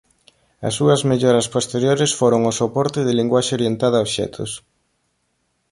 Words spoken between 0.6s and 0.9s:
As